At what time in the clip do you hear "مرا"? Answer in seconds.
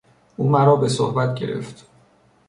0.49-0.75